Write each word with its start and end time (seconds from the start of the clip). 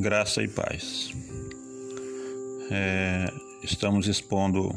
graça 0.00 0.42
e 0.42 0.48
paz. 0.48 1.10
É, 2.70 3.30
estamos 3.62 4.08
expondo 4.08 4.74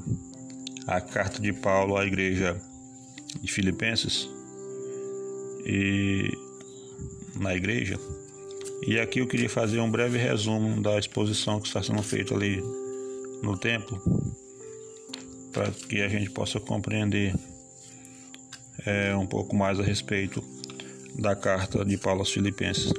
a 0.86 1.00
carta 1.00 1.42
de 1.42 1.54
Paulo 1.54 1.96
à 1.96 2.06
igreja 2.06 2.60
de 3.42 3.50
Filipenses 3.50 4.30
e 5.66 6.30
na 7.40 7.56
igreja. 7.56 7.98
E 8.86 9.00
aqui 9.00 9.20
eu 9.20 9.28
queria 9.28 9.50
fazer 9.50 9.80
um 9.80 9.90
breve 9.90 10.18
resumo 10.18 10.82
da 10.82 11.00
exposição 11.00 11.62
que 11.62 11.68
está 11.68 11.82
sendo 11.82 12.04
feita 12.04 12.36
ali 12.36 12.62
no 13.42 13.58
templo, 13.58 14.02
para 15.54 15.72
que 15.72 16.02
a 16.02 16.10
gente 16.10 16.30
possa 16.32 16.60
compreender 16.60 17.34
é, 18.86 19.16
um 19.16 19.26
pouco 19.26 19.56
mais 19.56 19.80
a 19.80 19.84
respeito 19.84 20.44
da 21.18 21.34
carta 21.34 21.86
de 21.86 21.98
Paulo 21.98 22.20
aos 22.20 22.32
Filipenses. 22.32 22.92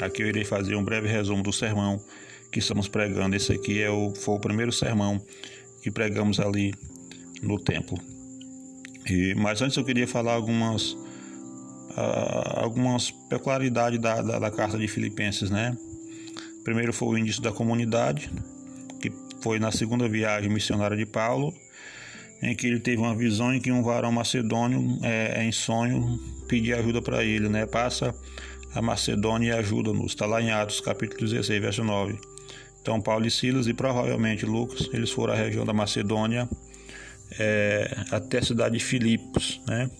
Aqui 0.00 0.22
eu 0.22 0.28
irei 0.28 0.44
fazer 0.44 0.74
um 0.76 0.84
breve 0.84 1.08
resumo 1.08 1.42
do 1.42 1.52
sermão 1.52 2.00
que 2.50 2.58
estamos 2.58 2.88
pregando. 2.88 3.36
Esse 3.36 3.52
aqui 3.52 3.82
é 3.82 3.90
o, 3.90 4.14
foi 4.14 4.34
o 4.36 4.40
primeiro 4.40 4.72
sermão 4.72 5.20
que 5.82 5.90
pregamos 5.90 6.40
ali 6.40 6.74
no 7.42 7.58
templo. 7.58 7.98
E, 9.08 9.34
mas 9.34 9.60
antes 9.62 9.76
eu 9.76 9.84
queria 9.84 10.06
falar 10.06 10.34
algumas, 10.34 10.92
uh, 10.92 12.56
algumas 12.56 13.10
peculiaridades 13.10 13.98
da, 13.98 14.22
da, 14.22 14.38
da, 14.38 14.50
carta 14.50 14.78
de 14.78 14.88
Filipenses, 14.88 15.50
né? 15.50 15.76
Primeiro 16.64 16.92
foi 16.92 17.08
o 17.08 17.18
início 17.18 17.42
da 17.42 17.52
comunidade, 17.52 18.30
que 19.00 19.12
foi 19.42 19.58
na 19.58 19.72
segunda 19.72 20.08
viagem 20.08 20.50
missionária 20.50 20.96
de 20.96 21.06
Paulo, 21.06 21.54
em 22.42 22.54
que 22.54 22.66
ele 22.66 22.80
teve 22.80 22.98
uma 22.98 23.14
visão 23.14 23.54
em 23.54 23.60
que 23.60 23.72
um 23.72 23.82
varão 23.82 24.12
macedônio, 24.12 24.98
é, 25.02 25.44
em 25.44 25.52
sonho, 25.52 26.18
pedia 26.48 26.78
ajuda 26.78 27.02
para 27.02 27.24
ele, 27.24 27.48
né? 27.48 27.66
Passa 27.66 28.14
a 28.74 28.82
Macedônia 28.82 29.48
e 29.48 29.58
ajuda-nos. 29.58 30.12
Está 30.12 30.26
lá 30.26 30.40
em 30.40 30.50
Atos, 30.50 30.80
capítulo 30.80 31.28
16, 31.28 31.60
verso 31.60 31.84
9. 31.84 32.18
Então, 32.80 33.00
Paulo 33.00 33.26
e 33.26 33.30
Silas 33.30 33.66
e 33.66 33.74
provavelmente 33.74 34.46
Lucas, 34.46 34.88
eles 34.92 35.10
foram 35.10 35.34
à 35.34 35.36
região 35.36 35.64
da 35.64 35.72
Macedônia 35.72 36.48
é, 37.38 37.94
até 38.10 38.38
a 38.38 38.42
cidade 38.42 38.78
de 38.78 38.84
Filipos, 38.84 39.60
né? 39.66 39.90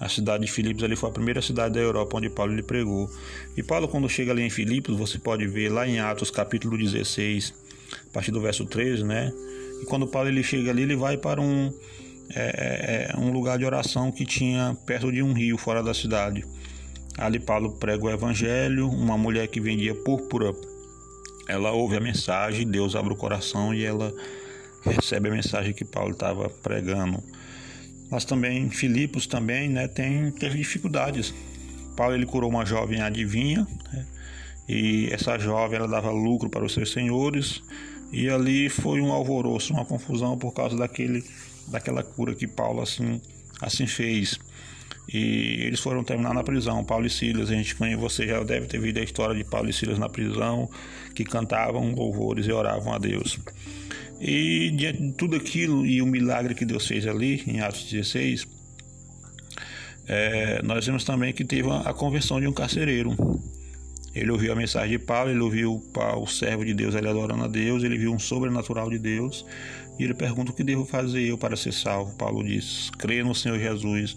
A 0.00 0.08
cidade 0.08 0.46
de 0.46 0.52
Filipos 0.52 0.84
ali 0.84 0.94
foi 0.94 1.08
a 1.08 1.12
primeira 1.12 1.42
cidade 1.42 1.74
da 1.74 1.80
Europa 1.80 2.16
onde 2.18 2.30
Paulo 2.30 2.54
lhe 2.54 2.62
pregou. 2.62 3.10
E 3.56 3.62
Paulo, 3.64 3.88
quando 3.88 4.08
chega 4.08 4.30
ali 4.30 4.42
em 4.42 4.50
Filipos, 4.50 4.96
você 4.96 5.18
pode 5.18 5.46
ver 5.48 5.70
lá 5.70 5.88
em 5.88 5.98
Atos, 5.98 6.30
capítulo 6.30 6.78
16, 6.78 7.52
a 8.08 8.12
partir 8.12 8.30
do 8.30 8.40
verso 8.40 8.64
13, 8.64 9.02
né? 9.02 9.32
E 9.82 9.86
quando 9.86 10.06
Paulo 10.06 10.28
ele 10.28 10.42
chega 10.42 10.70
ali, 10.70 10.82
ele 10.82 10.94
vai 10.94 11.16
para 11.16 11.40
um, 11.40 11.72
é, 12.32 13.10
é, 13.12 13.18
um 13.18 13.32
lugar 13.32 13.58
de 13.58 13.64
oração 13.64 14.12
que 14.12 14.24
tinha 14.24 14.76
perto 14.86 15.10
de 15.10 15.20
um 15.20 15.32
rio, 15.32 15.58
fora 15.58 15.82
da 15.82 15.92
cidade. 15.92 16.44
Ali 17.18 17.40
Paulo 17.40 17.72
prega 17.72 18.04
o 18.04 18.10
evangelho, 18.10 18.88
uma 18.88 19.18
mulher 19.18 19.48
que 19.48 19.60
vendia 19.60 19.94
púrpura, 19.94 20.54
ela 21.48 21.72
ouve 21.72 21.96
a 21.96 22.00
mensagem, 22.00 22.66
Deus 22.66 22.94
abre 22.94 23.12
o 23.12 23.16
coração 23.16 23.74
e 23.74 23.84
ela 23.84 24.14
recebe 24.82 25.28
a 25.28 25.32
mensagem 25.32 25.72
que 25.72 25.84
Paulo 25.84 26.12
estava 26.12 26.48
pregando. 26.48 27.22
Mas 28.10 28.24
também 28.24 28.70
Filipos 28.70 29.26
também, 29.26 29.68
né, 29.68 29.88
tem 29.88 30.30
teve 30.30 30.58
dificuldades. 30.58 31.34
Paulo 31.96 32.14
ele 32.14 32.26
curou 32.26 32.48
uma 32.48 32.64
jovem 32.64 33.00
adivinha, 33.00 33.66
né, 33.92 34.06
e 34.68 35.08
essa 35.10 35.38
jovem 35.38 35.78
ela 35.78 35.88
dava 35.88 36.10
lucro 36.10 36.48
para 36.48 36.64
os 36.64 36.72
seus 36.72 36.92
senhores, 36.92 37.62
e 38.12 38.28
ali 38.28 38.68
foi 38.68 39.00
um 39.00 39.12
alvoroço, 39.12 39.72
uma 39.72 39.84
confusão 39.84 40.38
por 40.38 40.52
causa 40.52 40.76
daquele 40.76 41.24
daquela 41.66 42.02
cura 42.02 42.34
que 42.34 42.46
Paulo 42.46 42.80
assim 42.80 43.20
assim 43.60 43.86
fez. 43.86 44.38
E 45.10 45.62
eles 45.62 45.80
foram 45.80 46.04
terminar 46.04 46.34
na 46.34 46.44
prisão. 46.44 46.84
Paulo 46.84 47.06
e 47.06 47.10
Silas, 47.10 47.50
a 47.50 47.54
gente 47.54 47.74
conhece, 47.74 47.96
você 47.96 48.26
já 48.26 48.42
deve 48.44 48.66
ter 48.66 48.78
visto 48.78 48.98
a 48.98 49.02
história 49.02 49.34
de 49.34 49.42
Paulo 49.42 49.70
e 49.70 49.72
Silas 49.72 49.98
na 49.98 50.08
prisão, 50.08 50.68
que 51.14 51.24
cantavam 51.24 51.94
louvores 51.94 52.46
e 52.46 52.52
oravam 52.52 52.92
a 52.92 52.98
Deus. 52.98 53.38
E 54.20 54.70
diante 54.76 55.00
de 55.00 55.12
tudo 55.12 55.36
aquilo 55.36 55.86
e 55.86 56.02
o 56.02 56.06
milagre 56.06 56.54
que 56.54 56.64
Deus 56.64 56.86
fez 56.86 57.06
ali, 57.06 57.42
em 57.46 57.60
Atos 57.60 57.90
16, 57.90 58.46
é, 60.06 60.60
nós 60.62 60.84
vemos 60.84 61.04
também 61.04 61.32
que 61.32 61.44
teve 61.44 61.70
a 61.70 61.94
conversão 61.94 62.38
de 62.40 62.46
um 62.46 62.52
carcereiro. 62.52 63.16
Ele 64.14 64.30
ouviu 64.30 64.52
a 64.52 64.56
mensagem 64.56 64.98
de 64.98 64.98
Paulo, 64.98 65.30
ele 65.30 65.40
ouviu 65.40 65.80
Paulo, 65.92 66.24
o 66.24 66.26
servo 66.26 66.64
de 66.64 66.74
Deus, 66.74 66.94
ele 66.94 67.08
adorando 67.08 67.44
a 67.44 67.48
Deus, 67.48 67.82
ele 67.84 67.96
viu 67.96 68.12
um 68.12 68.18
sobrenatural 68.18 68.90
de 68.90 68.98
Deus 68.98 69.44
e 69.98 70.04
ele 70.04 70.14
pergunta: 70.14 70.50
O 70.50 70.54
que 70.54 70.64
devo 70.64 70.84
fazer 70.84 71.22
eu 71.22 71.38
para 71.38 71.56
ser 71.56 71.72
salvo? 71.72 72.16
Paulo 72.16 72.42
diz: 72.42 72.90
Crê 72.98 73.22
no 73.22 73.34
Senhor 73.34 73.58
Jesus 73.58 74.16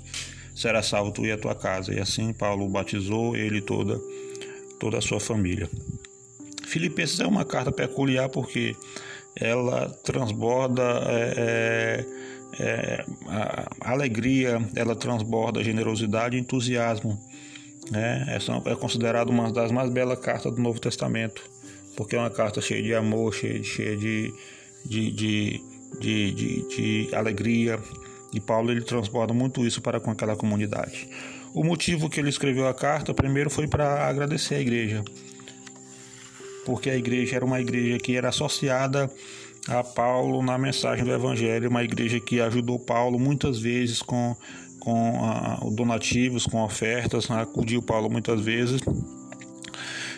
será 0.56 0.82
salvo 0.82 1.12
tu 1.12 1.26
e 1.26 1.32
a 1.32 1.38
tua 1.38 1.56
casa. 1.56 1.94
E 1.94 2.00
assim 2.00 2.34
Paulo 2.34 2.68
batizou 2.68 3.36
ele 3.36 3.58
e 3.58 3.62
toda, 3.62 4.00
toda 4.80 4.98
a 4.98 5.02
sua 5.02 5.20
família. 5.20 5.70
Filipenses 6.66 7.20
é 7.20 7.28
uma 7.28 7.44
carta 7.44 7.72
peculiar 7.72 8.30
porque 8.30 8.76
ela 9.36 9.90
transborda 10.04 10.84
é, 11.08 12.06
é, 12.60 12.64
é 12.64 13.06
alegria, 13.82 14.60
ela 14.76 14.96
transborda 14.96 15.64
generosidade 15.64 16.38
e 16.38 16.40
entusiasmo. 16.40 17.20
Né? 17.90 18.26
Essa 18.30 18.62
é 18.66 18.76
considerada 18.76 19.30
uma 19.30 19.52
das 19.52 19.72
mais 19.72 19.90
belas 19.90 20.20
cartas 20.20 20.54
do 20.54 20.62
Novo 20.62 20.80
Testamento, 20.80 21.42
porque 21.98 22.16
é 22.16 22.20
uma 22.20 22.30
carta 22.30 22.62
cheia 22.62 22.82
de 22.82 22.94
amor, 22.94 23.34
cheia, 23.34 23.62
cheia 23.64 23.98
de, 23.98 24.34
de, 24.86 25.12
de, 25.12 25.62
de, 26.00 26.68
de 26.70 27.16
alegria, 27.16 27.80
e 28.34 28.40
Paulo 28.40 28.72
ele 28.72 28.82
transborda 28.82 29.34
muito 29.34 29.66
isso 29.66 29.82
para 29.82 30.00
com 30.00 30.12
aquela 30.12 30.36
comunidade. 30.36 31.10
O 31.54 31.64
motivo 31.64 32.10
que 32.10 32.20
ele 32.20 32.30
escreveu 32.30 32.68
a 32.68 32.74
carta, 32.74 33.14
primeiro, 33.14 33.50
foi 33.50 33.68
para 33.68 34.08
agradecer 34.08 34.56
a 34.56 34.62
igreja, 34.62 35.04
porque 36.66 36.90
a 36.90 36.96
igreja 36.96 37.36
era 37.36 37.46
uma 37.46 37.60
igreja 37.60 37.98
que 37.98 38.16
era 38.16 38.30
associada 38.30 39.12
a 39.68 39.84
Paulo 39.84 40.42
na 40.42 40.58
mensagem 40.58 41.04
do 41.04 41.12
Evangelho, 41.12 41.70
uma 41.70 41.84
igreja 41.84 42.20
que 42.20 42.40
ajudou 42.40 42.80
Paulo 42.80 43.20
muitas 43.20 43.60
vezes 43.60 44.02
com, 44.02 44.36
com 44.80 45.20
uh, 45.20 45.72
donativos, 45.72 46.46
com 46.46 46.64
ofertas, 46.64 47.30
né? 47.30 47.42
acudiu 47.42 47.82
Paulo 47.82 48.10
muitas 48.10 48.42
vezes. 48.42 48.82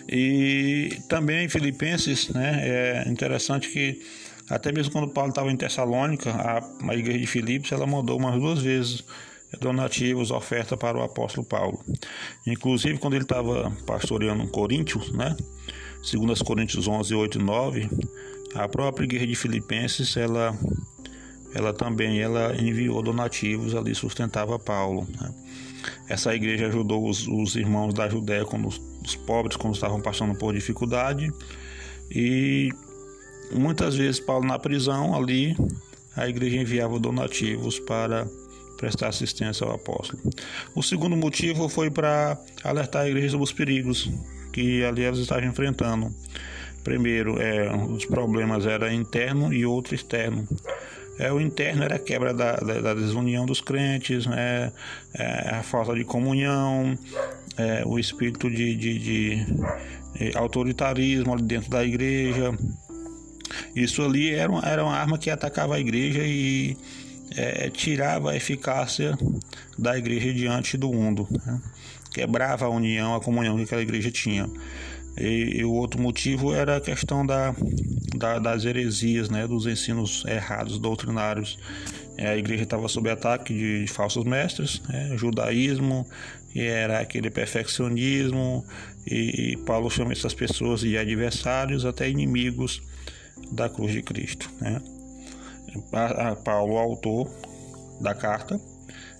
E 0.07 0.99
também 1.07 1.49
Filipenses, 1.49 2.29
né, 2.29 2.59
é 2.61 3.09
interessante 3.09 3.69
que 3.69 4.01
até 4.49 4.71
mesmo 4.71 4.91
quando 4.91 5.09
Paulo 5.09 5.29
estava 5.29 5.51
em 5.51 5.57
Tessalônica, 5.57 6.31
a, 6.31 6.89
a 6.89 6.95
igreja 6.95 7.19
de 7.19 7.27
Filipos, 7.27 7.71
ela 7.71 7.87
mandou 7.87 8.17
umas 8.17 8.39
duas 8.39 8.61
vezes 8.61 9.03
donativos, 9.59 10.31
oferta 10.31 10.75
para 10.75 10.97
o 10.97 11.03
apóstolo 11.03 11.45
Paulo. 11.45 11.79
Inclusive, 12.45 12.97
quando 12.97 13.13
ele 13.13 13.23
estava 13.23 13.71
pastoreando 13.85 14.47
Coríntios, 14.47 15.11
né? 15.11 15.35
Segundo 16.01 16.33
as 16.33 16.41
Coríntios 16.41 16.87
11, 16.87 17.13
8 17.13 17.39
e 17.39 17.43
9, 17.43 17.89
a 18.55 18.67
própria 18.67 19.05
igreja 19.05 19.25
de 19.25 19.35
Filipenses, 19.35 20.17
ela, 20.17 20.57
ela 21.55 21.73
também 21.73 22.19
ela 22.19 22.55
enviou 22.61 23.01
donativos 23.01 23.73
ali, 23.73 23.95
sustentava 23.95 24.59
Paulo. 24.59 25.07
Né? 25.19 25.33
Essa 26.09 26.35
igreja 26.35 26.67
ajudou 26.67 27.07
os, 27.07 27.27
os 27.27 27.55
irmãos 27.55 27.93
da 27.93 28.09
Judéia, 28.09 28.43
quando 28.43 28.67
os, 28.67 28.81
os 29.05 29.15
pobres, 29.15 29.55
quando 29.55 29.75
estavam 29.75 30.01
passando 30.01 30.35
por 30.35 30.53
dificuldade, 30.53 31.31
e 32.11 32.69
Muitas 33.51 33.95
vezes 33.95 34.19
Paulo 34.19 34.45
na 34.45 34.57
prisão 34.57 35.15
ali, 35.15 35.55
a 36.15 36.27
igreja 36.27 36.57
enviava 36.57 36.99
donativos 36.99 37.79
para 37.79 38.27
prestar 38.77 39.07
assistência 39.07 39.65
ao 39.65 39.73
apóstolo. 39.73 40.21
O 40.75 40.83
segundo 40.83 41.15
motivo 41.15 41.69
foi 41.69 41.89
para 41.89 42.37
alertar 42.63 43.03
a 43.03 43.09
igreja 43.09 43.29
sobre 43.29 43.43
os 43.43 43.53
perigos 43.53 44.11
que 44.51 44.83
ali 44.83 45.03
elas 45.03 45.19
estavam 45.19 45.45
enfrentando. 45.45 46.13
Primeiro, 46.83 47.41
é, 47.41 47.73
os 47.75 48.05
problemas 48.05 48.65
eram 48.65 48.91
interno 48.91 49.53
e 49.53 49.65
outro 49.65 49.95
externo. 49.95 50.47
É, 51.17 51.31
o 51.31 51.39
interno 51.39 51.83
era 51.83 51.95
a 51.95 51.99
quebra 51.99 52.33
da, 52.33 52.55
da, 52.57 52.81
da 52.81 52.93
desunião 52.93 53.45
dos 53.45 53.61
crentes, 53.61 54.25
né, 54.25 54.71
é, 55.13 55.49
a 55.55 55.63
falta 55.63 55.93
de 55.93 56.03
comunhão, 56.03 56.97
é, 57.55 57.83
o 57.85 57.99
espírito 57.99 58.49
de, 58.49 58.75
de, 58.75 58.99
de, 58.99 59.45
de 59.45 60.37
autoritarismo 60.37 61.33
ali 61.33 61.43
dentro 61.43 61.69
da 61.69 61.85
igreja, 61.85 62.51
isso 63.75 64.03
ali 64.03 64.33
era 64.33 64.53
era 64.63 64.83
uma 64.83 64.95
arma 64.95 65.17
que 65.17 65.29
atacava 65.29 65.75
a 65.75 65.79
igreja 65.79 66.21
e 66.23 66.77
é, 67.35 67.69
tirava 67.69 68.31
a 68.31 68.35
eficácia 68.35 69.17
da 69.77 69.97
igreja 69.97 70.33
diante 70.33 70.77
do 70.77 70.91
mundo. 70.91 71.27
Né? 71.45 71.61
Quebrava 72.11 72.65
a 72.65 72.69
união, 72.69 73.15
a 73.15 73.21
comunhão 73.21 73.57
que 73.57 73.63
aquela 73.63 73.81
igreja 73.81 74.11
tinha. 74.11 74.49
E, 75.17 75.59
e 75.59 75.65
o 75.65 75.71
outro 75.71 76.01
motivo 76.01 76.53
era 76.53 76.77
a 76.77 76.81
questão 76.81 77.25
da, 77.25 77.55
da, 78.15 78.39
das 78.39 78.65
heresias, 78.65 79.29
né? 79.29 79.47
dos 79.47 79.65
ensinos 79.65 80.23
errados, 80.25 80.79
doutrinários. 80.79 81.57
É, 82.17 82.29
a 82.29 82.37
igreja 82.37 82.63
estava 82.63 82.87
sob 82.87 83.09
ataque 83.09 83.53
de 83.53 83.87
falsos 83.87 84.23
mestres, 84.23 84.81
né? 84.87 85.15
judaísmo, 85.17 86.07
e 86.53 86.61
era 86.61 86.99
aquele 86.99 87.31
perfeccionismo, 87.31 88.63
e, 89.07 89.53
e 89.53 89.57
Paulo 89.57 89.89
chama 89.89 90.11
essas 90.11 90.35
pessoas 90.35 90.81
de 90.81 90.95
adversários, 90.95 91.83
até 91.85 92.07
inimigos 92.07 92.83
da 93.51 93.69
cruz 93.69 93.91
de 93.91 94.01
Cristo. 94.01 94.49
Né? 94.59 94.81
Paulo, 96.43 96.77
autor 96.77 97.29
da 97.99 98.13
carta, 98.13 98.59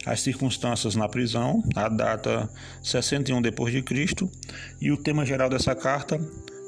as 0.06 0.22
circunstâncias 0.22 0.96
na 0.96 1.08
prisão, 1.08 1.64
a 1.76 1.88
data 1.88 2.50
61 2.82 3.42
depois 3.42 3.74
de 3.74 3.82
Cristo, 3.82 4.30
e 4.82 4.92
o 4.92 4.98
tema 4.98 5.26
geral 5.26 5.50
dessa 5.50 5.76
carta 5.76 6.20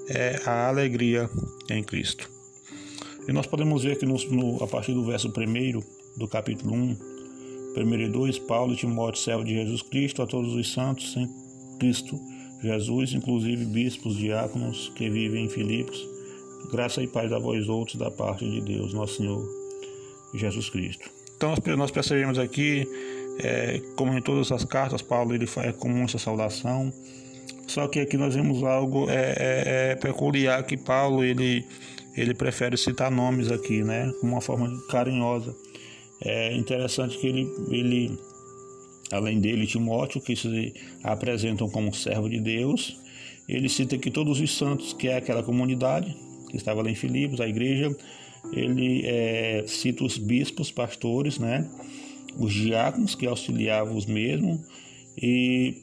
é 0.10 0.40
a 0.46 0.68
alegria 0.68 1.30
em 1.70 1.84
Cristo. 1.84 2.30
E 3.28 3.34
nós 3.34 3.48
podemos 3.48 3.84
ver 3.84 3.98
que 3.98 4.06
no, 4.06 4.16
no, 4.30 4.64
a 4.64 4.68
partir 4.68 4.94
do 4.94 5.04
verso 5.04 5.28
1 5.28 6.18
do 6.18 6.28
capítulo 6.28 6.74
1, 6.74 6.98
1 7.76 7.94
e 7.96 8.10
2, 8.10 8.40
Paulo 8.40 8.74
e 8.74 8.78
Timóteo, 8.78 9.22
servo 9.22 9.44
de 9.44 9.54
Jesus 9.54 9.82
Cristo, 9.82 10.22
a 10.22 10.28
todos 10.28 10.54
os 10.54 10.72
santos 10.72 11.16
em 11.18 11.28
Cristo 11.80 12.20
Jesus, 12.62 13.14
inclusive 13.14 13.66
bispos, 13.66 14.18
diáconos 14.18 14.92
que 14.96 15.10
vivem 15.10 15.46
em 15.46 15.50
Filipos, 15.50 16.08
graça 16.72 17.02
e 17.02 17.08
paz 17.08 17.32
a 17.32 17.40
vós 17.40 17.68
outros 17.68 17.98
da 17.98 18.12
parte 18.12 18.50
de 18.50 18.62
Deus, 18.62 18.94
nosso 18.94 19.18
Senhor 19.18 19.44
Jesus 20.34 20.70
Cristo. 20.70 21.10
Então 21.38 21.54
nós 21.78 21.92
percebemos 21.92 22.40
aqui, 22.40 22.88
é, 23.40 23.82
como 23.96 24.18
em 24.18 24.22
todas 24.22 24.52
as 24.52 24.64
cartas, 24.64 25.02
Paulo 25.02 25.34
ele 25.34 25.46
faz 25.46 25.76
comum 25.76 26.04
essa 26.04 26.18
saudação, 26.18 26.94
só 27.68 27.88
que 27.88 28.00
aqui 28.00 28.18
nós 28.18 28.36
vemos 28.36 28.64
algo 28.64 29.10
é, 29.10 29.14
é, 29.16 29.92
é, 29.92 29.96
peculiar 29.96 30.64
que 30.64 30.78
Paulo 30.78 31.24
ele, 31.24 31.66
ele 32.16 32.34
prefere 32.34 32.78
citar 32.78 33.12
nomes 33.12 33.52
aqui, 33.52 33.84
né, 33.84 34.12
com 34.22 34.28
uma 34.28 34.42
forma 34.42 34.70
carinhosa. 34.90 35.56
É 36.24 36.56
interessante 36.56 37.18
que 37.18 37.28
ele, 37.28 37.54
ele 37.70 38.20
além 39.12 39.40
dele, 39.40 39.68
Timóteo, 39.68 40.22
que 40.22 40.36
se 40.36 40.74
apresentam 41.04 41.70
como 41.70 41.94
servo 41.94 42.30
de 42.30 42.40
Deus, 42.40 42.98
ele 43.48 43.68
cita 43.68 43.96
aqui 43.96 44.10
todos 44.10 44.40
os 44.40 44.58
santos, 44.58 44.94
que 44.94 45.08
é 45.08 45.18
aquela 45.18 45.44
comunidade 45.44 46.16
que 46.56 46.62
estava 46.62 46.82
lá 46.82 46.90
em 46.90 46.96
Filipos, 46.96 47.40
a 47.42 47.48
igreja, 47.48 47.96
ele 48.54 49.06
é, 49.06 49.66
cita 49.68 50.04
os 50.04 50.18
bispos, 50.18 50.72
pastores, 50.72 51.38
né, 51.38 51.70
os 52.38 52.54
diáconos 52.54 53.16
que 53.16 53.26
auxiliavam 53.26 53.96
os 53.96 54.06
mesmos, 54.06 54.60
e 55.22 55.82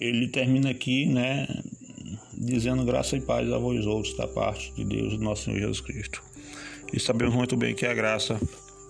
ele 0.00 0.28
termina 0.28 0.70
aqui, 0.70 1.06
né, 1.06 1.46
dizendo 2.36 2.84
graça 2.84 3.16
e 3.16 3.20
paz 3.20 3.50
a 3.50 3.58
vós 3.58 3.86
outros 3.86 4.16
da 4.16 4.26
parte 4.26 4.72
de 4.74 4.84
Deus, 4.84 5.18
nosso 5.18 5.44
Senhor 5.44 5.58
Jesus 5.58 5.80
Cristo. 5.80 6.22
E 6.92 7.00
sabemos 7.00 7.34
muito 7.34 7.56
bem 7.56 7.74
que 7.74 7.86
a 7.86 7.94
graça 7.94 8.38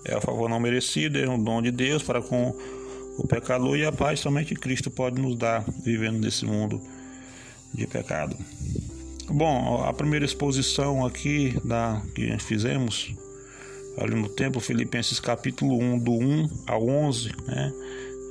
é 0.04 0.14
a 0.14 0.20
favor 0.20 0.48
não 0.48 0.60
merecido, 0.60 1.18
é 1.18 1.28
um 1.28 1.42
dom 1.42 1.62
de 1.62 1.70
Deus 1.70 2.02
para 2.02 2.20
com 2.20 2.54
o 3.16 3.26
pecador 3.26 3.76
e 3.76 3.84
a 3.84 3.92
paz 3.92 4.20
somente 4.20 4.54
Cristo 4.54 4.90
pode 4.90 5.20
nos 5.20 5.36
dar 5.36 5.64
vivendo 5.82 6.18
nesse 6.18 6.44
mundo 6.44 6.80
de 7.72 7.86
pecado. 7.86 8.36
Bom, 9.28 9.82
a 9.82 9.92
primeira 9.92 10.24
exposição 10.24 11.04
aqui 11.04 11.58
da 11.64 12.02
que 12.14 12.38
fizemos 12.38 13.14
ali 13.96 14.14
no 14.14 14.28
templo 14.28 14.60
Filipenses 14.60 15.18
capítulo 15.18 15.78
1 15.78 15.98
do 15.98 16.12
1 16.12 16.48
ao 16.66 16.86
11, 16.86 17.30
né? 17.46 17.72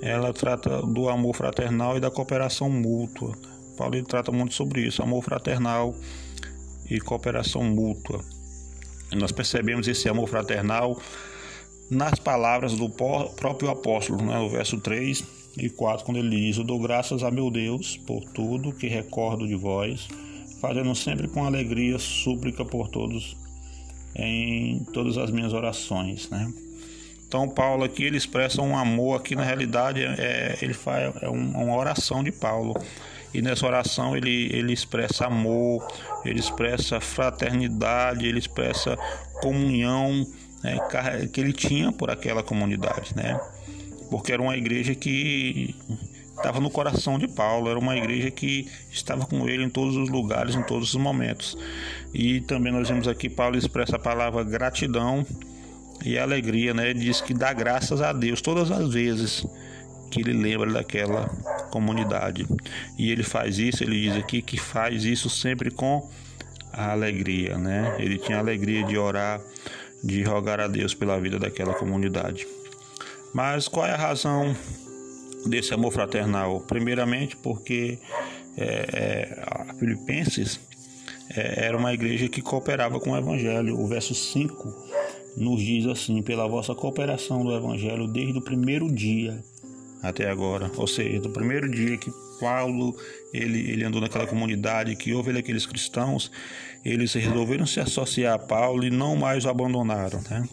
Ela 0.04 0.32
trata 0.34 0.82
do 0.84 1.10
amor 1.10 1.36
fraternal 1.36 1.98
e 1.98 2.00
da 2.00 2.12
cooperação 2.12 2.70
mútua. 2.70 3.36
Paulo 3.76 4.04
trata 4.04 4.32
muito 4.32 4.54
sobre 4.54 4.82
isso, 4.82 5.02
amor 5.02 5.24
fraternal 5.24 5.96
e 6.90 7.00
cooperação 7.00 7.64
mútua. 7.64 8.24
Nós 9.14 9.32
percebemos 9.32 9.88
esse 9.88 10.08
amor 10.08 10.28
fraternal 10.30 11.02
nas 11.90 12.20
palavras 12.20 12.74
do 12.74 12.88
próprio 12.90 13.70
apóstolo, 13.70 14.22
né, 14.24 14.38
no 14.38 14.50
verso 14.50 14.80
3 14.80 15.24
e 15.58 15.70
4, 15.70 16.06
quando 16.06 16.18
ele 16.18 16.30
diz: 16.30 16.58
Eu 16.58 16.64
dou 16.64 16.80
graças 16.80 17.24
a 17.24 17.32
meu 17.32 17.50
Deus 17.50 17.98
por 17.98 18.24
tudo 18.26 18.74
que 18.74 18.88
recordo 18.88 19.48
de 19.48 19.56
vós, 19.56 20.08
fazendo 20.64 20.96
sempre 20.96 21.28
com 21.28 21.44
alegria 21.44 22.00
súplica 22.00 22.64
por 22.64 22.88
todos 22.88 23.36
em 24.16 24.80
todas 24.94 25.18
as 25.18 25.30
minhas 25.30 25.52
orações, 25.52 26.30
né? 26.30 26.50
Então 27.28 27.50
Paulo 27.50 27.84
aqui 27.84 28.06
ele 28.06 28.16
expressa 28.16 28.62
um 28.62 28.78
amor 28.78 29.20
aqui 29.20 29.36
na 29.36 29.44
realidade 29.44 30.02
é, 30.02 30.58
ele 30.62 30.74
faz 30.74 31.14
é 31.22 31.28
uma 31.28 31.76
oração 31.76 32.24
de 32.24 32.32
Paulo 32.32 32.76
e 33.34 33.42
nessa 33.42 33.66
oração 33.66 34.16
ele, 34.16 34.50
ele 34.54 34.72
expressa 34.72 35.26
amor, 35.26 35.86
ele 36.24 36.40
expressa 36.40 37.02
fraternidade, 37.02 38.26
ele 38.26 38.40
expressa 38.40 38.98
comunhão 39.42 40.26
né, 40.64 40.78
que 41.34 41.42
ele 41.42 41.52
tinha 41.52 41.92
por 41.92 42.10
aquela 42.10 42.42
comunidade, 42.42 43.14
né? 43.18 43.38
Porque 44.10 44.32
era 44.32 44.42
uma 44.42 44.56
igreja 44.56 44.96
que 44.96 45.76
estava 46.36 46.60
no 46.60 46.70
coração 46.70 47.18
de 47.18 47.28
Paulo, 47.28 47.70
era 47.70 47.80
uma 47.80 47.96
igreja 47.96 48.32
que 48.32 48.68
estava 48.92 49.26
com 49.26 49.48
ele 49.48 49.64
em 49.64 49.70
todos 49.70 49.96
os 49.96 50.10
lugares, 50.10 50.56
em 50.56 50.64
todos 50.64 50.94
os 50.94 51.00
momentos. 51.00 51.58
E 52.14 52.42
também 52.42 52.72
nós 52.72 52.90
vemos 52.90 53.08
aqui 53.08 53.30
Paulo 53.30 53.58
expressa 53.58 53.96
a 53.96 54.00
palavra 54.00 54.44
gratidão 54.44 55.26
e 56.04 56.18
alegria, 56.18 56.74
né? 56.74 56.90
Ele 56.90 57.00
diz 57.00 57.22
que 57.22 57.34
dá 57.34 57.54
graças 57.54 58.02
a 58.02 58.12
Deus 58.12 58.42
todas 58.42 58.72
as 58.72 58.94
vezes 58.94 59.46
que 60.12 60.22
ele 60.22 60.34
lembra 60.34 60.72
daquela 60.72 61.28
comunidade. 61.72 62.46
E 62.98 63.12
ele 63.12 63.24
faz 63.24 63.58
isso, 63.58 63.84
ele 63.84 64.02
diz 64.02 64.18
aqui 64.18 64.42
que 64.42 64.60
faz 64.60 65.06
isso 65.06 65.30
sempre 65.30 65.72
com 65.72 66.08
a 66.72 66.92
alegria, 66.92 67.58
né? 67.58 67.96
Ele 68.00 68.18
tinha 68.18 68.40
alegria 68.40 68.84
de 68.84 68.98
orar 68.98 69.42
de 70.04 70.22
rogar 70.24 70.60
a 70.60 70.68
Deus 70.68 70.94
pela 70.94 71.20
vida 71.20 71.40
daquela 71.40 71.74
comunidade. 71.74 72.46
Mas 73.34 73.68
qual 73.68 73.88
é 73.88 73.92
a 73.92 73.98
razão 73.98 74.54
desse 75.46 75.74
amor 75.74 75.92
fraternal? 75.92 76.62
Primeiramente, 76.62 77.36
porque 77.36 78.00
é, 78.58 78.64
é, 78.94 79.44
a 79.46 79.74
Filipenses 79.74 80.60
é, 81.36 81.66
era 81.66 81.78
uma 81.78 81.94
igreja 81.94 82.28
que 82.30 82.42
cooperava 82.42 83.00
com 83.00 83.12
o 83.12 83.18
Evangelho. 83.18 83.80
O 83.80 83.88
verso 83.88 84.14
5 84.14 84.74
nos 85.38 85.62
diz 85.62 85.86
assim: 85.88 86.22
pela 86.22 86.48
vossa 86.48 86.76
cooperação 86.76 87.44
do 87.44 87.56
Evangelho 87.56 88.08
desde 88.08 88.38
o 88.38 88.42
primeiro 88.42 88.92
dia 88.92 89.44
até 90.02 90.30
agora, 90.30 90.70
ou 90.76 90.86
seja, 90.86 91.22
do 91.22 91.30
primeiro 91.30 91.72
dia 91.72 91.98
que 91.98 92.12
Paulo 92.38 92.94
ele, 93.34 93.72
ele 93.72 93.86
andou 93.86 94.02
naquela 94.02 94.28
comunidade, 94.28 94.98
que 94.98 95.14
houve 95.14 95.38
aqueles 95.38 95.66
cristãos, 95.66 96.30
eles 96.84 97.14
resolveram 97.14 97.66
se 97.66 97.80
associar 97.80 98.34
a 98.34 98.38
Paulo 98.38 98.84
e 98.84 98.90
não 98.90 99.16
mais 99.16 99.46
o 99.46 99.50
abandonaram, 99.50 100.22
né? 100.30 100.44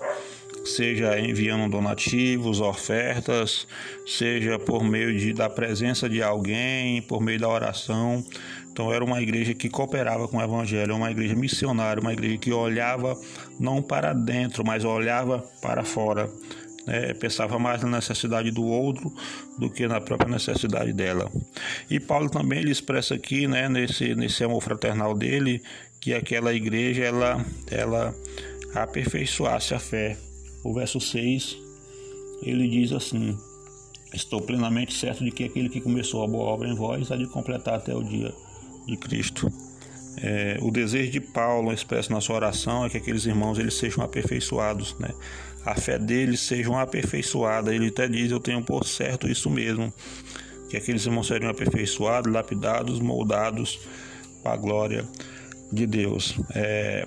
Seja 0.64 1.18
enviando 1.18 1.70
donativos, 1.70 2.60
ofertas, 2.60 3.66
seja 4.06 4.58
por 4.58 4.84
meio 4.84 5.16
de, 5.16 5.32
da 5.32 5.48
presença 5.48 6.08
de 6.08 6.22
alguém, 6.22 7.02
por 7.02 7.20
meio 7.20 7.40
da 7.40 7.48
oração. 7.48 8.24
Então 8.70 8.92
era 8.92 9.04
uma 9.04 9.20
igreja 9.20 9.52
que 9.54 9.68
cooperava 9.68 10.28
com 10.28 10.38
o 10.38 10.42
evangelho, 10.42 10.96
uma 10.96 11.10
igreja 11.10 11.34
missionária, 11.34 12.00
uma 12.00 12.12
igreja 12.12 12.38
que 12.38 12.52
olhava 12.52 13.18
não 13.58 13.82
para 13.82 14.12
dentro, 14.12 14.64
mas 14.64 14.84
olhava 14.84 15.44
para 15.60 15.84
fora 15.84 16.30
né, 16.86 17.14
pensava 17.14 17.58
mais 17.58 17.82
na 17.82 17.90
necessidade 17.90 18.50
do 18.50 18.64
outro 18.64 19.12
do 19.58 19.70
que 19.70 19.86
na 19.86 20.00
própria 20.00 20.30
necessidade 20.30 20.92
dela. 20.92 21.30
E 21.88 22.00
Paulo 22.00 22.28
também 22.28 22.60
ele 22.60 22.70
expressa 22.70 23.14
aqui, 23.14 23.46
né, 23.46 23.68
nesse, 23.68 24.14
nesse 24.14 24.42
amor 24.44 24.62
fraternal 24.62 25.14
dele, 25.14 25.62
que 26.00 26.14
aquela 26.14 26.52
igreja 26.52 27.04
ela, 27.04 27.44
ela 27.70 28.14
aperfeiçoasse 28.74 29.74
a 29.74 29.78
fé. 29.78 30.16
O 30.62 30.74
verso 30.74 31.00
6 31.00 31.56
ele 32.42 32.68
diz 32.68 32.92
assim: 32.92 33.36
Estou 34.12 34.40
plenamente 34.40 34.94
certo 34.94 35.24
de 35.24 35.30
que 35.30 35.44
aquele 35.44 35.68
que 35.68 35.80
começou 35.80 36.24
a 36.24 36.26
boa 36.26 36.44
obra 36.44 36.68
em 36.68 36.74
vós 36.74 37.10
há 37.10 37.16
de 37.16 37.26
completar 37.26 37.74
até 37.74 37.94
o 37.94 38.02
dia 38.02 38.32
de 38.86 38.96
Cristo. 38.96 39.50
É, 40.16 40.58
o 40.60 40.70
desejo 40.70 41.10
de 41.12 41.20
Paulo 41.20 41.72
expresso 41.72 42.12
na 42.12 42.20
sua 42.20 42.36
oração 42.36 42.84
é 42.84 42.90
que 42.90 42.96
aqueles 42.96 43.24
irmãos 43.24 43.58
eles 43.58 43.74
sejam 43.74 44.02
aperfeiçoados, 44.02 44.96
né? 44.98 45.14
a 45.64 45.74
fé 45.74 45.98
deles 45.98 46.40
seja 46.40 46.80
aperfeiçoada. 46.80 47.74
Ele 47.74 47.88
até 47.88 48.08
diz: 48.08 48.30
Eu 48.30 48.40
tenho 48.40 48.62
por 48.62 48.84
certo 48.84 49.28
isso 49.28 49.50
mesmo, 49.50 49.92
que 50.68 50.76
aqueles 50.76 51.04
irmãos 51.06 51.26
seriam 51.26 51.50
aperfeiçoados, 51.50 52.32
lapidados, 52.32 53.00
moldados 53.00 53.80
para 54.42 54.52
a 54.52 54.56
glória 54.56 55.04
de 55.72 55.86
Deus. 55.86 56.34
É, 56.54 57.06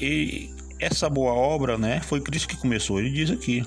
e 0.00 0.53
essa 0.78 1.08
boa 1.08 1.32
obra, 1.32 1.78
né, 1.78 2.00
foi 2.00 2.20
Cristo 2.20 2.48
que 2.48 2.56
começou. 2.56 3.00
Ele 3.00 3.10
diz 3.10 3.30
aqui: 3.30 3.62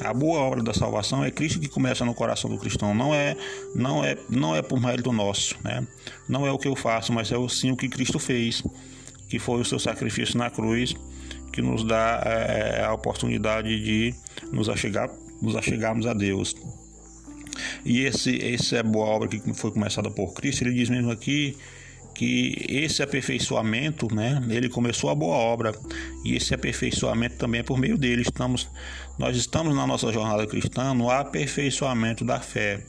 a 0.00 0.14
boa 0.14 0.40
obra 0.40 0.62
da 0.62 0.72
salvação 0.72 1.24
é 1.24 1.30
Cristo 1.30 1.60
que 1.60 1.68
começa 1.68 2.04
no 2.04 2.14
coração 2.14 2.50
do 2.50 2.58
cristão. 2.58 2.94
Não 2.94 3.14
é, 3.14 3.36
não 3.74 4.04
é, 4.04 4.16
não 4.28 4.56
é 4.56 4.62
por 4.62 4.80
mérito 4.80 5.12
nosso, 5.12 5.56
né? 5.62 5.86
Não 6.28 6.46
é 6.46 6.52
o 6.52 6.58
que 6.58 6.68
eu 6.68 6.76
faço, 6.76 7.12
mas 7.12 7.30
é 7.30 7.36
sim 7.48 7.70
o 7.70 7.76
que 7.76 7.88
Cristo 7.88 8.18
fez, 8.18 8.62
que 9.28 9.38
foi 9.38 9.60
o 9.60 9.64
seu 9.64 9.78
sacrifício 9.78 10.38
na 10.38 10.50
cruz 10.50 10.94
que 11.52 11.60
nos 11.60 11.84
dá 11.84 12.22
é, 12.24 12.84
a 12.84 12.92
oportunidade 12.92 13.68
de 13.82 14.14
nos 14.52 14.68
achegar, 14.68 15.10
nos 15.42 15.56
achegarmos 15.56 16.06
a 16.06 16.14
Deus. 16.14 16.54
E 17.84 18.00
esse, 18.04 18.42
essa 18.54 18.76
é 18.76 18.82
boa 18.82 19.06
obra 19.06 19.28
que 19.28 19.40
foi 19.54 19.70
começada 19.70 20.10
por 20.10 20.32
Cristo. 20.32 20.62
Ele 20.62 20.74
diz 20.74 20.88
mesmo 20.88 21.10
aqui 21.10 21.56
que 22.20 22.66
esse 22.68 23.02
aperfeiçoamento, 23.02 24.14
né, 24.14 24.42
ele 24.50 24.68
começou 24.68 25.08
a 25.08 25.14
boa 25.14 25.36
obra 25.36 25.72
e 26.22 26.36
esse 26.36 26.52
aperfeiçoamento 26.52 27.36
também 27.36 27.60
é 27.60 27.62
por 27.62 27.78
meio 27.78 27.96
dele. 27.96 28.20
Estamos, 28.20 28.68
nós 29.18 29.38
estamos 29.38 29.74
na 29.74 29.86
nossa 29.86 30.12
jornada 30.12 30.46
cristã 30.46 30.92
no 30.92 31.10
aperfeiçoamento 31.10 32.22
da 32.22 32.38
fé. 32.38 32.84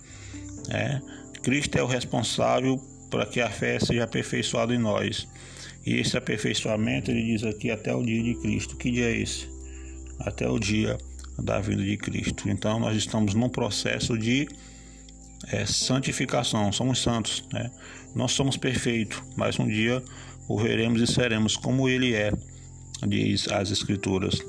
Né? 0.67 1.01
Cristo 1.41 1.77
é 1.77 1.81
o 1.81 1.85
responsável 1.85 2.77
para 3.09 3.25
que 3.25 3.39
a 3.39 3.49
fé 3.49 3.79
seja 3.79 4.03
aperfeiçoada 4.03 4.75
em 4.75 4.77
nós. 4.77 5.25
E 5.85 5.93
esse 5.93 6.17
aperfeiçoamento, 6.17 7.09
ele 7.09 7.23
diz 7.23 7.45
aqui, 7.45 7.71
até 7.71 7.95
o 7.95 8.03
dia 8.03 8.21
de 8.21 8.35
Cristo. 8.35 8.75
Que 8.75 8.91
dia 8.91 9.05
é 9.05 9.15
esse? 9.15 9.47
Até 10.19 10.45
o 10.49 10.59
dia 10.59 10.97
da 11.41 11.61
vinda 11.61 11.85
de 11.85 11.95
Cristo. 11.95 12.49
Então, 12.49 12.81
nós 12.81 12.97
estamos 12.97 13.33
num 13.33 13.47
processo 13.47 14.17
de 14.17 14.49
é 15.49 15.65
santificação, 15.65 16.71
somos 16.71 17.01
santos, 17.01 17.43
né? 17.51 17.71
Nós 18.15 18.31
somos 18.31 18.57
perfeitos, 18.57 19.21
mas 19.35 19.57
um 19.59 19.67
dia 19.67 20.03
o 20.47 20.57
veremos 20.57 21.01
e 21.01 21.07
seremos 21.07 21.55
como 21.55 21.87
ele 21.87 22.13
é, 22.13 22.31
diz 23.07 23.47
as 23.47 23.71
escrituras 23.71 24.39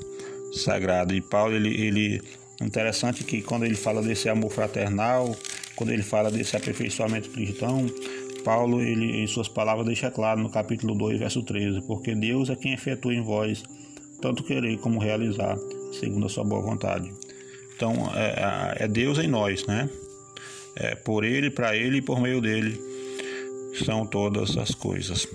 sagradas. 0.53 1.15
E 1.15 1.21
Paulo, 1.21 1.55
ele, 1.55 1.69
ele 1.81 2.21
interessante 2.61 3.23
que 3.23 3.41
quando 3.41 3.65
ele 3.65 3.75
fala 3.75 4.01
desse 4.01 4.27
amor 4.27 4.51
fraternal, 4.51 5.35
quando 5.75 5.91
ele 5.91 6.03
fala 6.03 6.29
desse 6.29 6.55
aperfeiçoamento 6.55 7.29
cristão, 7.29 7.85
Paulo, 8.43 8.81
ele, 8.81 9.21
em 9.21 9.27
suas 9.27 9.47
palavras, 9.47 9.85
deixa 9.85 10.11
claro 10.11 10.41
no 10.41 10.49
capítulo 10.49 10.93
2, 10.95 11.19
verso 11.19 11.41
13: 11.41 11.81
Porque 11.87 12.13
Deus 12.13 12.49
é 12.49 12.55
quem 12.55 12.73
efetua 12.73 13.13
em 13.13 13.23
vós 13.23 13.63
tanto 14.21 14.43
querer 14.43 14.77
como 14.77 14.99
realizar, 14.99 15.57
segundo 15.99 16.27
a 16.27 16.29
sua 16.29 16.45
boa 16.45 16.61
vontade. 16.61 17.11
Então, 17.75 17.93
é, 18.15 18.83
é 18.85 18.87
Deus 18.87 19.17
em 19.19 19.27
nós, 19.27 19.65
né? 19.65 19.89
É 20.75 20.95
por 20.95 21.23
Ele, 21.23 21.49
para 21.49 21.75
Ele 21.75 21.97
e 21.97 22.01
por 22.01 22.19
meio 22.19 22.41
dele 22.41 22.79
são 23.85 24.05
todas 24.05 24.57
as 24.57 24.73
coisas. 24.73 25.27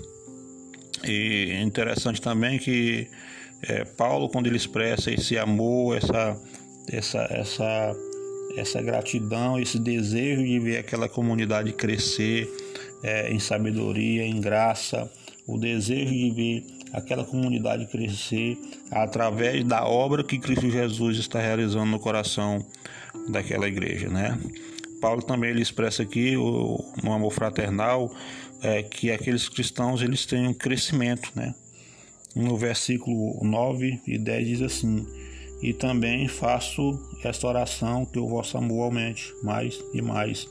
E 1.03 1.53
interessante 1.61 2.21
também 2.21 2.57
que 2.57 3.07
é, 3.61 3.83
Paulo, 3.83 4.29
quando 4.29 4.47
ele 4.47 4.57
expressa 4.57 5.11
esse 5.11 5.37
amor, 5.37 5.97
essa, 5.97 6.37
essa, 6.91 7.27
essa, 7.29 7.95
essa 8.55 8.81
gratidão, 8.81 9.59
esse 9.59 9.77
desejo 9.79 10.43
de 10.43 10.59
ver 10.59 10.77
aquela 10.77 11.09
comunidade 11.09 11.73
crescer 11.73 12.49
é, 13.03 13.31
em 13.31 13.39
sabedoria, 13.39 14.25
em 14.25 14.39
graça, 14.39 15.11
o 15.47 15.57
desejo 15.57 16.13
de 16.13 16.31
ver 16.31 16.65
aquela 16.93 17.23
comunidade 17.23 17.85
crescer 17.87 18.57
através 18.89 19.63
da 19.63 19.85
obra 19.85 20.23
que 20.23 20.39
Cristo 20.39 20.69
Jesus 20.69 21.17
está 21.17 21.39
realizando 21.39 21.85
no 21.85 21.99
coração 21.99 22.65
daquela 23.29 23.67
igreja, 23.67 24.09
né? 24.09 24.37
Paulo 24.99 25.21
também 25.21 25.51
ele 25.51 25.61
expressa 25.61 26.03
aqui 26.03 26.35
o, 26.35 26.77
no 27.03 27.13
amor 27.13 27.31
fraternal 27.31 28.11
é, 28.61 28.83
que 28.83 29.11
aqueles 29.11 29.47
cristãos 29.47 30.01
eles 30.01 30.25
têm 30.25 30.47
um 30.47 30.53
crescimento, 30.53 31.31
né? 31.35 31.53
No 32.35 32.55
versículo 32.57 33.39
9 33.43 34.01
e 34.05 34.17
10 34.17 34.47
diz 34.47 34.61
assim: 34.61 35.07
E 35.61 35.73
também 35.73 36.27
faço 36.27 36.99
esta 37.23 37.47
oração 37.47 38.05
que 38.05 38.19
o 38.19 38.27
vosso 38.27 38.57
amor 38.57 38.83
aumente 38.83 39.33
mais 39.43 39.81
e 39.93 40.01
mais, 40.01 40.47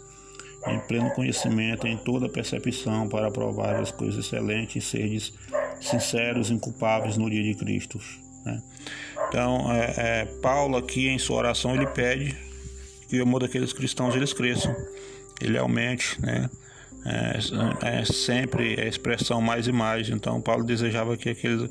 em 0.67 0.81
pleno 0.81 1.11
conhecimento, 1.11 1.87
em 1.87 1.97
toda 1.97 2.29
percepção, 2.29 3.09
para 3.09 3.31
provar 3.31 3.77
as 3.77 3.93
coisas 3.93 4.25
excelentes 4.25 4.85
e 4.85 4.87
seres 4.87 5.33
sinceros, 5.81 6.51
inculpáveis 6.51 7.17
no 7.17 7.31
dia 7.31 7.43
de 7.43 7.55
Cristo. 7.55 8.01
Né? 8.45 8.61
Então, 9.29 9.73
é, 9.73 9.95
é, 9.97 10.25
Paulo 10.43 10.77
aqui 10.77 11.09
em 11.09 11.19
sua 11.19 11.37
oração 11.37 11.75
ele 11.75 11.87
pede 11.87 12.37
que 13.09 13.19
o 13.19 13.23
amor 13.23 13.41
daqueles 13.41 13.73
cristãos 13.73 14.15
eles 14.15 14.33
cresçam, 14.33 14.75
ele 15.41 15.57
aumente, 15.59 16.21
né? 16.21 16.49
É, 17.07 18.01
é, 18.01 18.05
sempre 18.05 18.79
a 18.79 18.85
expressão 18.85 19.41
mais 19.41 19.67
e 19.67 19.73
mais. 19.73 20.11
Então 20.11 20.41
Paulo 20.41 20.65
desejava 20.65 21.17
que 21.17 21.31
aqueles, 21.31 21.71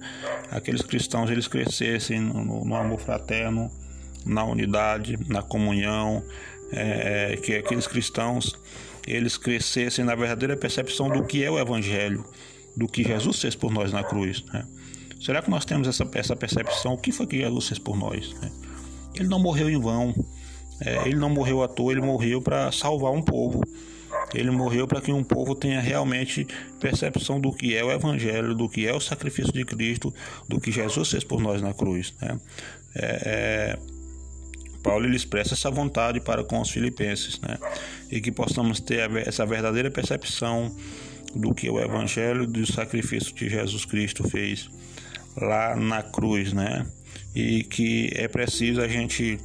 aqueles 0.50 0.82
cristãos 0.82 1.30
eles 1.30 1.48
crescessem 1.48 2.20
no, 2.20 2.66
no 2.66 2.76
amor 2.76 3.00
fraterno, 3.00 3.70
na 4.26 4.44
unidade, 4.44 5.18
na 5.28 5.42
comunhão, 5.44 6.24
é, 6.72 7.34
é, 7.34 7.38
que 7.38 7.56
aqueles 7.56 7.88
cristãos 7.88 8.56
eles 9.06 9.38
crescessem 9.38 10.04
na 10.04 10.16
verdadeira 10.16 10.58
percepção 10.58 11.10
do 11.10 11.24
que 11.24 11.44
é 11.44 11.50
o 11.50 11.58
Evangelho, 11.58 12.26
do 12.76 12.88
que 12.88 13.04
Jesus 13.04 13.40
fez 13.40 13.56
por 13.56 13.72
nós 13.72 13.92
na 13.92 14.04
cruz. 14.04 14.44
Né? 14.52 14.66
Será 15.22 15.42
que 15.42 15.50
nós 15.50 15.64
temos 15.66 15.88
essa, 15.88 16.10
essa 16.14 16.36
percepção? 16.36 16.94
O 16.94 16.98
que 16.98 17.12
foi 17.12 17.26
que 17.26 17.38
Jesus 17.38 17.68
fez 17.68 17.80
por 17.80 17.96
nós? 17.96 18.34
Né? 18.42 18.52
Ele 19.16 19.30
não 19.30 19.40
morreu 19.40 19.70
em 19.70 19.80
vão, 19.80 20.14
é, 20.80 21.08
ele 21.08 21.16
não 21.16 21.30
morreu 21.30 21.64
à 21.64 21.68
toa, 21.68 21.92
ele 21.92 22.02
morreu 22.02 22.42
para 22.42 22.72
salvar 22.72 23.12
um 23.12 23.22
povo. 23.22 23.62
Ele 24.34 24.52
morreu 24.52 24.88
para 24.88 25.02
que 25.02 25.12
um 25.12 25.24
povo 25.24 25.56
tenha 25.56 25.80
realmente 25.80 26.48
percepção 26.80 27.40
do 27.40 27.52
que 27.52 27.76
é 27.76 27.84
o 27.84 27.92
Evangelho, 27.92 28.54
do 28.54 28.68
que 28.68 28.88
é 28.88 28.94
o 28.94 29.00
sacrifício 29.00 29.52
de 29.52 29.64
Cristo, 29.64 30.14
do 30.48 30.60
que 30.60 30.72
Jesus 30.72 31.10
fez 31.10 31.24
por 31.24 31.42
nós 31.42 31.62
na 31.62 31.74
cruz. 31.74 32.14
Né? 32.22 32.40
É, 32.96 33.22
é, 33.26 33.80
Paulo 34.84 35.06
ele 35.06 35.16
expressa 35.16 35.54
essa 35.54 35.70
vontade 35.70 36.20
para 36.20 36.44
com 36.44 36.60
os 36.62 36.70
filipenses, 36.70 37.40
né? 37.42 37.58
e 38.12 38.20
que 38.22 38.32
possamos 38.32 38.80
ter 38.80 39.10
essa 39.28 39.46
verdadeira 39.46 39.90
percepção 39.92 40.76
do 41.36 41.54
que 41.54 41.70
o 41.70 41.80
Evangelho 41.80 42.48
do 42.48 42.66
sacrifício 42.66 43.34
que 43.34 43.50
Jesus 43.50 43.86
Cristo 43.86 44.28
fez 44.28 44.70
lá 45.36 45.76
na 45.76 46.02
cruz, 46.02 46.54
né? 46.54 46.86
E 47.36 47.64
que 47.64 48.10
é 48.16 48.28
preciso 48.28 48.82
a 48.82 48.88
gente 48.88 49.38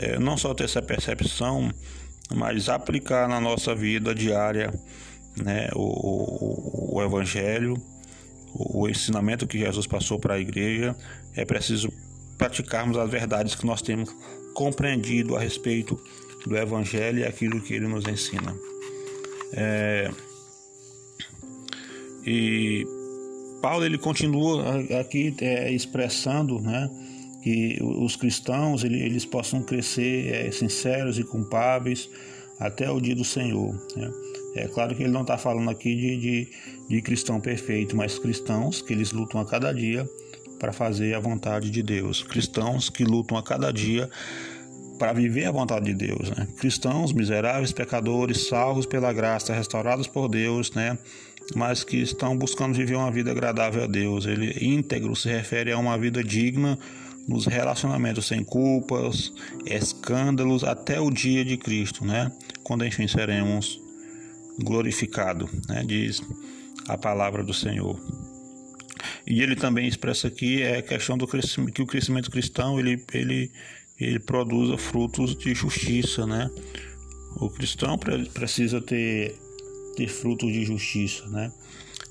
é, 0.00 0.18
não 0.18 0.36
só 0.36 0.54
ter 0.54 0.64
essa 0.64 0.80
percepção, 0.80 1.70
mas 2.34 2.68
aplicar 2.68 3.28
na 3.28 3.40
nossa 3.40 3.74
vida 3.74 4.14
diária 4.14 4.72
né, 5.36 5.68
o, 5.74 6.94
o, 6.94 6.96
o 6.96 7.02
Evangelho, 7.02 7.74
o, 8.54 8.82
o 8.82 8.88
ensinamento 8.88 9.46
que 9.46 9.58
Jesus 9.58 9.86
passou 9.86 10.18
para 10.18 10.34
a 10.34 10.40
igreja. 10.40 10.96
É 11.36 11.44
preciso 11.44 11.92
praticarmos 12.38 12.96
as 12.96 13.10
verdades 13.10 13.54
que 13.54 13.66
nós 13.66 13.82
temos 13.82 14.10
compreendido 14.54 15.36
a 15.36 15.40
respeito 15.40 16.00
do 16.46 16.56
Evangelho 16.56 17.18
e 17.18 17.24
aquilo 17.24 17.60
que 17.60 17.74
ele 17.74 17.86
nos 17.86 18.06
ensina. 18.06 18.56
É, 19.52 20.10
e 22.24 22.86
Paulo 23.60 23.84
ele 23.84 23.98
continua 23.98 24.80
aqui 24.98 25.34
é, 25.40 25.70
expressando, 25.70 26.60
né, 26.60 26.88
que 27.42 27.78
os 27.80 28.16
cristãos 28.16 28.84
eles 28.84 29.24
possam 29.24 29.62
crescer 29.62 30.32
é, 30.32 30.50
sinceros 30.50 31.18
e 31.18 31.24
culpáveis 31.24 32.08
até 32.58 32.90
o 32.90 33.00
dia 33.00 33.14
do 33.14 33.24
Senhor. 33.24 33.74
Né? 33.96 34.10
É 34.54 34.68
claro 34.68 34.94
que 34.94 35.02
ele 35.02 35.12
não 35.12 35.22
está 35.22 35.38
falando 35.38 35.70
aqui 35.70 35.94
de, 35.94 36.16
de, 36.16 36.48
de, 36.88 37.02
cristão 37.02 37.40
perfeito, 37.40 37.96
mas 37.96 38.18
cristãos 38.18 38.82
que 38.82 38.92
eles 38.92 39.12
lutam 39.12 39.40
a 39.40 39.46
cada 39.46 39.72
dia 39.72 40.08
para 40.58 40.72
fazer 40.72 41.14
a 41.14 41.20
vontade 41.20 41.70
de 41.70 41.82
Deus. 41.82 42.22
Cristãos 42.22 42.90
que 42.90 43.04
lutam 43.04 43.38
a 43.38 43.42
cada 43.42 43.72
dia 43.72 44.10
para 44.98 45.14
viver 45.14 45.46
a 45.46 45.50
vontade 45.50 45.86
de 45.86 45.94
Deus. 45.94 46.30
Né? 46.30 46.46
Cristãos 46.58 47.12
miseráveis, 47.12 47.72
pecadores, 47.72 48.48
salvos 48.48 48.84
pela 48.84 49.10
graça, 49.12 49.54
restaurados 49.54 50.06
por 50.06 50.28
Deus, 50.28 50.72
né? 50.72 50.98
mas 51.54 51.82
que 51.82 51.96
estão 51.96 52.36
buscando 52.36 52.74
viver 52.74 52.96
uma 52.96 53.10
vida 53.10 53.30
agradável 53.30 53.84
a 53.84 53.86
Deus. 53.86 54.26
Ele 54.26 54.52
íntegro 54.60 55.16
se 55.16 55.30
refere 55.30 55.72
a 55.72 55.78
uma 55.78 55.96
vida 55.96 56.22
digna 56.22 56.78
nos 57.28 57.46
relacionamentos 57.46 58.26
sem 58.26 58.42
culpas, 58.42 59.32
escândalos, 59.64 60.64
até 60.64 61.00
o 61.00 61.10
dia 61.10 61.44
de 61.44 61.56
Cristo, 61.56 62.04
né? 62.04 62.30
Quando 62.62 62.84
enfim 62.84 63.06
seremos 63.06 63.80
glorificados, 64.58 65.50
né? 65.68 65.84
Diz 65.86 66.22
a 66.88 66.98
palavra 66.98 67.42
do 67.44 67.54
Senhor. 67.54 67.98
E 69.26 69.42
ele 69.42 69.54
também 69.54 69.86
expressa 69.86 70.28
aqui 70.28 70.62
é 70.62 70.78
a 70.78 70.82
questão 70.82 71.16
do 71.16 71.26
crescimento, 71.26 71.72
que 71.72 71.82
o 71.82 71.86
crescimento 71.86 72.30
cristão 72.30 72.78
ele, 72.78 73.02
ele, 73.12 73.50
ele 73.98 74.18
produza 74.18 74.76
frutos 74.76 75.36
de 75.36 75.54
justiça, 75.54 76.26
né? 76.26 76.50
O 77.36 77.48
cristão 77.48 77.96
precisa 78.34 78.80
ter, 78.80 79.36
ter 79.96 80.08
frutos 80.08 80.52
de 80.52 80.64
justiça, 80.64 81.26
né? 81.28 81.52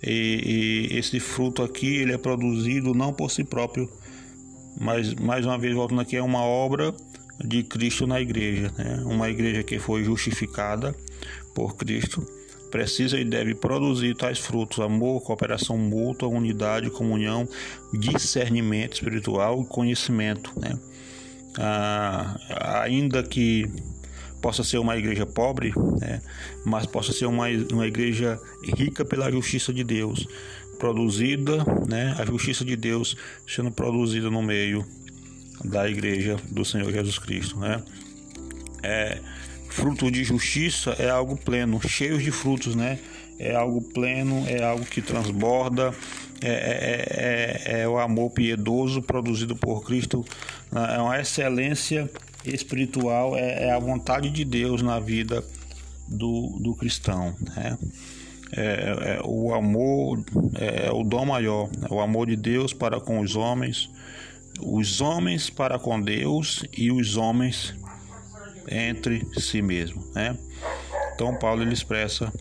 E, 0.01 0.87
e 0.91 0.97
esse 0.97 1.19
fruto 1.19 1.61
aqui 1.61 1.97
ele 1.97 2.13
é 2.13 2.17
produzido 2.17 2.93
não 2.93 3.13
por 3.13 3.29
si 3.29 3.43
próprio, 3.43 3.91
mas 4.79 5.13
mais 5.15 5.45
uma 5.45 5.57
vez 5.57 5.73
voltando 5.75 6.01
aqui 6.01 6.15
é 6.15 6.21
uma 6.21 6.43
obra 6.43 6.93
de 7.43 7.63
Cristo 7.63 8.05
na 8.05 8.19
igreja, 8.19 8.71
né? 8.77 9.01
Uma 9.05 9.29
igreja 9.29 9.63
que 9.63 9.79
foi 9.79 10.03
justificada 10.03 10.95
por 11.53 11.75
Cristo 11.75 12.25
precisa 12.69 13.19
e 13.19 13.23
deve 13.23 13.55
produzir 13.55 14.15
tais 14.15 14.39
frutos: 14.39 14.79
amor, 14.79 15.21
cooperação 15.21 15.77
mútua, 15.77 16.27
unidade, 16.27 16.89
comunhão, 16.89 17.47
discernimento 17.93 18.93
espiritual 18.93 19.61
e 19.61 19.65
conhecimento, 19.65 20.51
né? 20.59 20.77
Ah, 21.57 22.37
ainda 22.85 23.23
que 23.23 23.69
possa 24.41 24.63
ser 24.63 24.77
uma 24.77 24.97
igreja 24.97 25.25
pobre, 25.25 25.73
né? 25.99 26.21
mas 26.65 26.85
possa 26.85 27.11
ser 27.11 27.25
uma, 27.25 27.47
uma 27.71 27.87
igreja 27.87 28.39
rica 28.77 29.03
pela 29.03 29.29
justiça 29.31 29.73
de 29.73 29.83
Deus, 29.83 30.27
produzida, 30.79 31.63
né, 31.87 32.15
a 32.17 32.25
justiça 32.25 32.65
de 32.65 32.75
Deus 32.75 33.15
sendo 33.45 33.69
produzida 33.69 34.31
no 34.31 34.41
meio 34.41 34.85
da 35.63 35.87
igreja 35.89 36.37
do 36.49 36.63
Senhor 36.63 36.91
Jesus 36.91 37.19
Cristo, 37.19 37.59
né? 37.59 37.83
É, 38.81 39.19
fruto 39.69 40.09
de 40.09 40.23
justiça 40.23 40.91
é 40.97 41.09
algo 41.09 41.35
pleno, 41.35 41.79
cheio 41.87 42.17
de 42.17 42.31
frutos, 42.31 42.75
né? 42.75 42.97
É 43.37 43.55
algo 43.55 43.81
pleno, 43.81 44.45
é 44.47 44.63
algo 44.63 44.85
que 44.85 45.01
transborda, 45.01 45.93
é, 46.41 46.49
é, 46.49 47.75
é, 47.75 47.81
é 47.81 47.87
o 47.87 47.97
amor 47.97 48.31
piedoso 48.31 49.01
produzido 49.01 49.55
por 49.55 49.83
Cristo, 49.83 50.25
né? 50.71 50.95
é 50.95 50.99
uma 50.99 51.19
excelência 51.19 52.09
espiritual, 52.45 53.35
é, 53.35 53.65
é 53.65 53.71
a 53.71 53.79
vontade 53.79 54.29
de 54.29 54.45
Deus 54.45 54.81
na 54.81 54.99
vida 54.99 55.43
do, 56.07 56.57
do 56.59 56.73
cristão, 56.75 57.35
né? 57.55 57.77
É, 58.51 59.17
é, 59.17 59.21
o 59.23 59.53
amor 59.53 60.23
é, 60.55 60.87
é 60.87 60.91
o 60.91 61.03
dom 61.03 61.25
maior, 61.25 61.69
é 61.89 61.93
o 61.93 61.99
amor 61.99 62.27
de 62.27 62.35
Deus 62.35 62.73
para 62.73 62.99
com 62.99 63.19
os 63.19 63.35
homens, 63.35 63.89
os 64.61 65.01
homens 65.01 65.49
para 65.49 65.77
com 65.77 66.01
Deus 66.01 66.65
e 66.75 66.91
os 66.91 67.15
homens 67.15 67.75
entre 68.67 69.25
si 69.39 69.61
mesmos, 69.61 70.09
né? 70.13 70.37
Então 71.13 71.37
Paulo 71.37 71.61
ele 71.61 71.73
expressa 71.73 72.31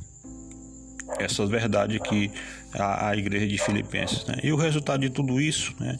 essas 1.18 1.48
verdades 1.48 1.96
aqui 1.96 2.30
à, 2.74 3.08
à 3.08 3.16
igreja 3.16 3.46
de 3.46 3.58
Filipenses. 3.58 4.24
Né? 4.26 4.36
E 4.42 4.52
o 4.52 4.56
resultado 4.56 5.00
de 5.00 5.10
tudo 5.10 5.40
isso, 5.40 5.74
né, 5.80 5.98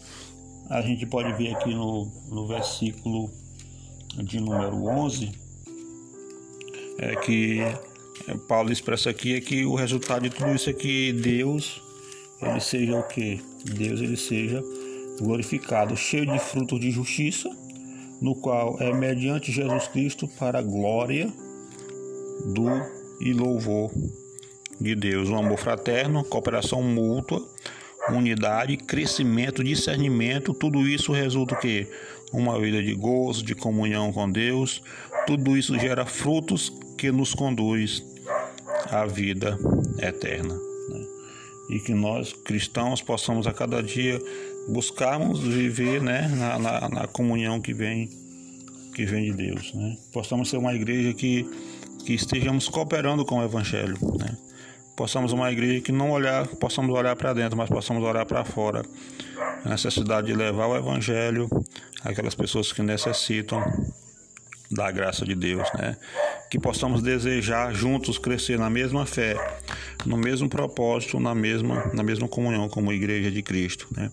a 0.69 0.81
gente 0.83 1.07
pode 1.07 1.33
ver 1.33 1.55
aqui 1.55 1.75
no, 1.75 2.11
no 2.29 2.47
versículo 2.47 3.31
de 4.17 4.41
número 4.41 4.85
11, 4.85 5.33
é 6.99 7.17
que 7.17 7.63
Paulo 8.37 8.73
expressa 8.73 9.11
aqui 9.11 9.35
é 9.35 9.41
que 9.41 9.65
o 9.65 9.75
resultado 9.75 10.23
de 10.23 10.31
tudo 10.31 10.55
isso 10.55 10.69
é 10.69 10.73
que 10.73 11.13
Deus 11.13 11.81
ele 12.43 12.61
seja 12.61 12.97
o 12.99 13.03
que? 13.03 13.41
Deus 13.65 14.01
ele 14.01 14.17
seja 14.17 14.63
glorificado, 15.21 15.97
cheio 15.97 16.27
de 16.27 16.39
frutos 16.39 16.79
de 16.79 16.91
justiça, 16.91 17.51
no 18.21 18.35
qual 18.35 18.77
é 18.81 18.93
mediante 18.93 19.51
Jesus 19.51 19.89
Cristo 19.89 20.29
para 20.29 20.59
a 20.59 20.63
glória 20.63 21.33
do 22.55 22.69
e 23.21 23.33
louvor 23.33 23.91
de 24.81 24.95
Deus, 24.95 25.29
um 25.29 25.37
amor 25.37 25.59
fraterno, 25.59 26.23
cooperação 26.23 26.83
mútua, 26.83 27.45
unidade, 28.11 28.77
crescimento, 28.77 29.65
discernimento, 29.65 30.55
tudo 30.55 30.87
isso 30.87 31.13
resulta 31.13 31.55
o 31.55 31.59
quê? 31.59 31.89
Uma 32.33 32.61
vida 32.61 32.83
de 32.83 32.95
gozo, 32.95 33.45
de 33.45 33.55
comunhão 33.55 34.13
com 34.13 34.31
Deus. 34.31 34.83
Tudo 35.27 35.57
isso 35.57 35.79
gera 35.79 36.07
frutos 36.07 36.73
que 36.97 37.11
nos 37.11 37.35
conduz 37.35 38.05
à 38.91 39.07
vida 39.07 39.59
eterna. 39.99 40.55
Né? 40.55 41.07
E 41.71 41.81
que 41.81 41.95
nós, 41.95 42.33
cristãos, 42.33 43.03
possamos 43.03 43.47
a 43.47 43.53
cada 43.53 43.83
dia 43.83 44.21
buscarmos 44.69 45.41
viver 45.41 46.03
né, 46.03 46.29
na, 46.29 46.59
na, 46.59 46.89
na 46.89 47.07
comunhão 47.07 47.61
que 47.61 47.73
vem 47.73 48.09
que 48.95 49.05
vem 49.05 49.31
de 49.31 49.33
Deus. 49.33 49.73
Né? 49.75 49.97
Possamos 50.13 50.51
ser 50.51 50.57
uma 50.57 50.75
igreja 50.75 51.15
que, 51.15 51.49
que 52.05 52.15
estejamos 52.15 52.69
cooperando 52.69 53.25
com 53.25 53.39
o 53.39 53.45
Evangelho. 53.45 53.97
Né? 54.19 54.37
possamos 54.99 55.33
uma 55.33 55.53
igreja 55.53 55.81
que 55.81 55.93
não 55.93 56.11
olhar, 56.11 56.49
possamos 56.57 56.93
olhar 56.93 57.15
para 57.15 57.33
dentro, 57.33 57.57
mas 57.57 57.71
possamos 57.71 58.03
olhar 58.03 58.27
para 58.27 58.45
fora. 58.45 58.83
A 59.65 59.69
necessidade 59.69 60.27
de 60.27 60.35
levar 60.35 60.67
o 60.67 60.77
evangelho 60.77 61.49
àquelas 62.03 62.35
pessoas 62.35 62.73
que 62.73 62.83
necessitam 62.83 63.63
da 64.71 64.91
graça 64.91 65.25
de 65.25 65.35
Deus, 65.35 65.69
né? 65.75 65.97
Que 66.51 66.59
possamos 66.59 67.03
desejar 67.03 67.75
juntos 67.75 68.19
crescer 68.19 68.59
na 68.59 68.69
mesma 68.69 69.07
fé, 69.07 69.35
no 70.05 70.17
mesmo 70.17 70.49
propósito, 70.49 71.19
na 71.19 71.35
mesma 71.35 71.91
na 71.93 72.03
mesma 72.03 72.29
comunhão 72.29 72.69
como 72.69 72.93
igreja 72.93 73.31
de 73.31 73.43
Cristo, 73.43 73.89
né? 73.97 74.11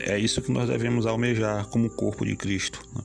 É 0.00 0.16
isso 0.16 0.40
que 0.40 0.52
nós 0.52 0.68
devemos 0.68 1.06
almejar 1.06 1.66
como 1.66 1.90
corpo 1.90 2.24
de 2.24 2.36
Cristo. 2.36 2.80
Né? 2.94 3.02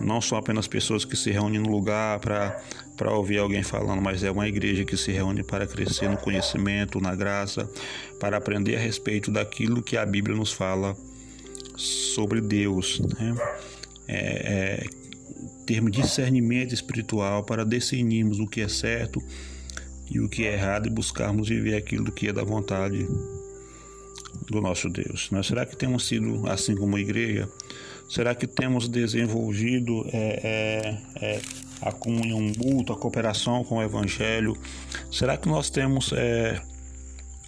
Não 0.00 0.20
são 0.20 0.36
apenas 0.36 0.66
pessoas 0.66 1.04
que 1.04 1.16
se 1.16 1.30
reúnem 1.30 1.60
no 1.60 1.70
lugar 1.70 2.18
para 2.18 3.12
ouvir 3.12 3.38
alguém 3.38 3.62
falando, 3.62 4.02
mas 4.02 4.24
é 4.24 4.30
uma 4.30 4.48
igreja 4.48 4.84
que 4.84 4.96
se 4.96 5.12
reúne 5.12 5.44
para 5.44 5.66
crescer 5.66 6.08
no 6.08 6.16
conhecimento, 6.16 7.00
na 7.00 7.14
graça, 7.14 7.70
para 8.18 8.36
aprender 8.36 8.76
a 8.76 8.80
respeito 8.80 9.30
daquilo 9.30 9.82
que 9.82 9.96
a 9.96 10.04
Bíblia 10.04 10.36
nos 10.36 10.52
fala 10.52 10.96
sobre 11.76 12.40
Deus. 12.40 13.00
Né? 13.00 13.34
É, 14.08 14.16
é, 14.16 14.86
termos 15.68 15.92
discernimento 15.92 16.72
espiritual 16.72 17.44
para 17.44 17.62
discernirmos 17.62 18.40
o 18.40 18.46
que 18.46 18.62
é 18.62 18.68
certo 18.68 19.22
e 20.10 20.18
o 20.18 20.26
que 20.26 20.46
é 20.46 20.54
errado 20.54 20.86
e 20.86 20.90
buscarmos 20.90 21.46
viver 21.46 21.76
aquilo 21.76 22.10
que 22.10 22.28
é 22.28 22.32
da 22.32 22.42
vontade 22.42 23.06
do 24.46 24.62
nosso 24.62 24.88
Deus. 24.88 25.30
Né? 25.30 25.42
Será 25.42 25.66
que 25.66 25.76
temos 25.76 26.06
sido 26.06 26.48
assim 26.48 26.74
como 26.74 26.98
igreja? 26.98 27.46
Será 28.08 28.34
que 28.34 28.46
temos 28.46 28.88
desenvolvido 28.88 30.06
é, 30.10 30.96
é, 31.20 31.26
é, 31.26 31.40
a 31.82 31.92
comunhão 31.92 32.40
mútua, 32.40 32.96
a 32.96 32.98
cooperação 32.98 33.62
com 33.62 33.76
o 33.76 33.82
Evangelho? 33.82 34.56
Será 35.12 35.36
que 35.36 35.50
nós 35.50 35.68
temos 35.68 36.14
é, 36.14 36.62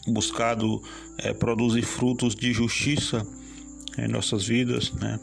buscado 0.06 0.82
é, 1.16 1.32
produzir 1.32 1.86
frutos 1.86 2.34
de 2.34 2.52
justiça 2.52 3.26
em 3.96 4.08
nossas 4.08 4.46
vidas? 4.46 4.92
Né? 4.92 5.18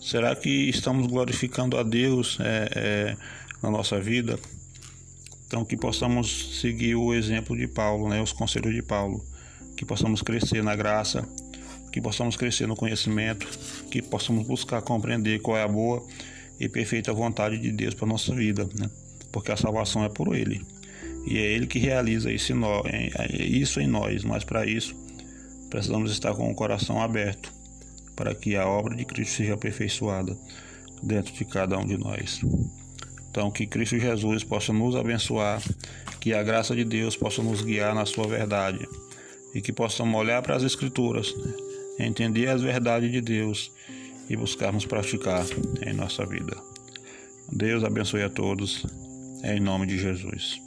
Será 0.00 0.34
que 0.34 0.48
estamos 0.70 1.06
glorificando 1.06 1.76
a 1.76 1.82
Deus 1.82 2.38
é, 2.40 3.16
na 3.62 3.70
nossa 3.70 4.00
vida? 4.00 4.38
Então, 5.46 5.62
que 5.62 5.76
possamos 5.76 6.58
seguir 6.58 6.94
o 6.94 7.12
exemplo 7.12 7.54
de 7.54 7.68
Paulo, 7.68 8.08
né? 8.08 8.22
os 8.22 8.32
conselhos 8.32 8.74
de 8.74 8.82
Paulo 8.82 9.22
que 9.76 9.84
possamos 9.84 10.22
crescer 10.22 10.62
na 10.62 10.74
graça, 10.74 11.28
que 11.92 12.00
possamos 12.00 12.34
crescer 12.34 12.66
no 12.66 12.76
conhecimento, 12.76 13.46
que 13.90 14.00
possamos 14.00 14.46
buscar 14.46 14.80
compreender 14.80 15.40
qual 15.40 15.58
é 15.58 15.62
a 15.62 15.68
boa 15.68 16.02
e 16.58 16.66
perfeita 16.66 17.12
vontade 17.12 17.58
de 17.58 17.70
Deus 17.70 17.94
para 17.94 18.06
nossa 18.06 18.34
vida, 18.34 18.68
né? 18.78 18.90
porque 19.30 19.52
a 19.52 19.56
salvação 19.56 20.02
é 20.02 20.08
por 20.08 20.34
Ele. 20.34 20.64
E 21.26 21.36
é 21.36 21.42
Ele 21.42 21.66
que 21.66 21.78
realiza 21.78 22.32
isso 22.32 22.52
em 22.52 23.82
em 23.82 23.86
nós 23.86 24.24
mas 24.24 24.44
para 24.44 24.64
isso 24.64 24.96
precisamos 25.68 26.10
estar 26.10 26.34
com 26.34 26.50
o 26.50 26.54
coração 26.54 27.02
aberto 27.02 27.59
para 28.20 28.34
que 28.34 28.54
a 28.54 28.66
obra 28.66 28.94
de 28.94 29.06
Cristo 29.06 29.36
seja 29.36 29.54
aperfeiçoada 29.54 30.36
dentro 31.02 31.32
de 31.32 31.42
cada 31.46 31.78
um 31.78 31.86
de 31.86 31.96
nós. 31.96 32.42
Então, 33.30 33.50
que 33.50 33.66
Cristo 33.66 33.98
Jesus 33.98 34.44
possa 34.44 34.74
nos 34.74 34.94
abençoar, 34.94 35.62
que 36.20 36.34
a 36.34 36.42
graça 36.42 36.76
de 36.76 36.84
Deus 36.84 37.16
possa 37.16 37.42
nos 37.42 37.62
guiar 37.62 37.94
na 37.94 38.04
sua 38.04 38.26
verdade 38.26 38.86
e 39.54 39.62
que 39.62 39.72
possamos 39.72 40.20
olhar 40.20 40.42
para 40.42 40.54
as 40.54 40.62
Escrituras, 40.62 41.34
né? 41.34 41.54
entender 42.06 42.48
as 42.48 42.60
verdades 42.60 43.10
de 43.10 43.22
Deus 43.22 43.72
e 44.28 44.36
buscarmos 44.36 44.84
praticar 44.84 45.46
em 45.86 45.94
nossa 45.94 46.26
vida. 46.26 46.54
Deus 47.50 47.82
abençoe 47.82 48.22
a 48.22 48.28
todos, 48.28 48.84
em 49.42 49.60
nome 49.60 49.86
de 49.86 49.96
Jesus. 49.98 50.60